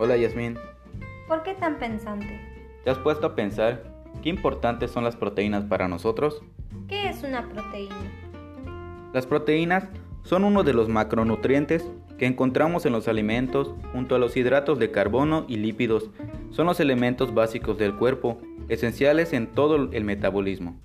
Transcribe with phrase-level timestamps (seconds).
[0.00, 0.56] Hola Yasmín.
[1.26, 2.40] ¿Por qué tan pensante?
[2.84, 3.82] ¿Te has puesto a pensar
[4.22, 6.40] qué importantes son las proteínas para nosotros?
[6.86, 7.96] ¿Qué es una proteína?
[9.12, 9.88] Las proteínas
[10.22, 11.84] son uno de los macronutrientes
[12.16, 16.10] que encontramos en los alimentos junto a los hidratos de carbono y lípidos.
[16.50, 20.76] Son los elementos básicos del cuerpo, esenciales en todo el metabolismo.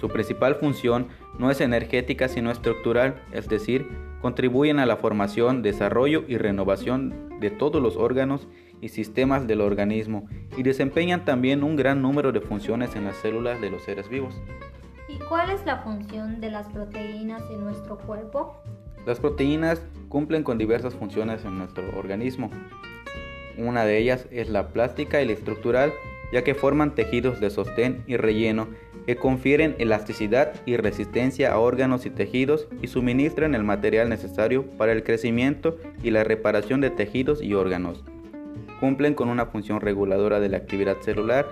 [0.00, 1.08] Su principal función
[1.38, 3.86] no es energética sino estructural, es decir,
[4.20, 8.48] contribuyen a la formación, desarrollo y renovación de todos los órganos
[8.80, 13.60] y sistemas del organismo y desempeñan también un gran número de funciones en las células
[13.60, 14.34] de los seres vivos.
[15.08, 18.56] ¿Y cuál es la función de las proteínas en nuestro cuerpo?
[19.06, 22.50] Las proteínas cumplen con diversas funciones en nuestro organismo.
[23.56, 25.92] Una de ellas es la plástica y la estructural,
[26.32, 28.68] ya que forman tejidos de sostén y relleno
[29.06, 34.92] que confieren elasticidad y resistencia a órganos y tejidos y suministran el material necesario para
[34.92, 38.04] el crecimiento y la reparación de tejidos y órganos.
[38.80, 41.46] Cumplen con una función reguladora de la actividad celular,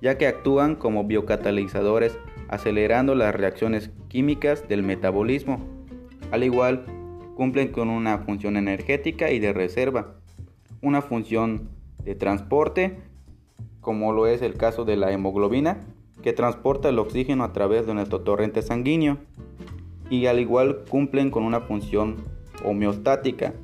[0.00, 2.16] ya que actúan como biocatalizadores,
[2.48, 5.60] acelerando las reacciones químicas del metabolismo.
[6.30, 6.86] Al igual,
[7.34, 10.14] cumplen con una función energética y de reserva,
[10.80, 11.68] una función
[12.04, 12.98] de transporte,
[13.80, 15.80] como lo es el caso de la hemoglobina,
[16.22, 19.18] que transporta el oxígeno a través de nuestro torrente sanguíneo
[20.10, 22.16] y al igual cumplen con una función
[22.64, 23.54] homeostática.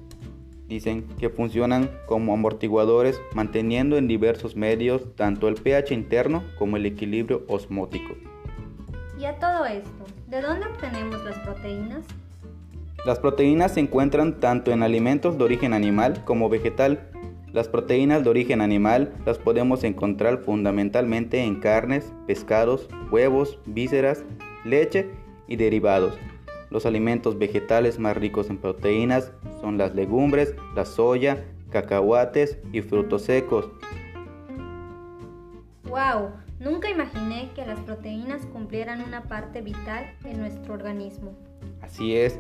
[0.69, 6.87] Dicen que funcionan como amortiguadores manteniendo en diversos medios tanto el pH interno como el
[6.87, 8.15] equilibrio osmótico.
[9.19, 12.05] Y a todo esto, ¿de dónde obtenemos las proteínas?
[13.05, 17.09] Las proteínas se encuentran tanto en alimentos de origen animal como vegetal
[17.57, 24.27] las proteínas de origen animal las podemos encontrar fundamentalmente en carnes, pescados, huevos, vísceras,
[24.67, 25.09] leche
[25.49, 26.19] y derivados.
[26.69, 33.23] Los alimentos vegetales más ricos en proteínas son las legumbres, la soya, cacahuates y frutos
[33.23, 33.71] secos.
[35.85, 36.33] ¡Wow!
[36.61, 41.33] Nunca imaginé que las proteínas cumplieran una parte vital en nuestro organismo.
[41.81, 42.39] Así es,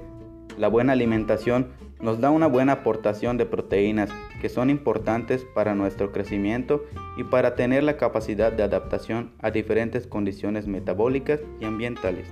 [0.59, 1.69] la buena alimentación
[2.00, 6.84] nos da una buena aportación de proteínas que son importantes para nuestro crecimiento
[7.16, 12.28] y para tener la capacidad de adaptación a diferentes condiciones metabólicas y ambientales.